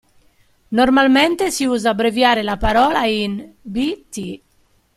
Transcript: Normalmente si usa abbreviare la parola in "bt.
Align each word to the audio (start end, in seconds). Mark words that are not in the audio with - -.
Normalmente 0.71 1.51
si 1.51 1.67
usa 1.67 1.91
abbreviare 1.91 2.41
la 2.41 2.57
parola 2.57 3.05
in 3.05 3.53
"bt. 3.61 4.41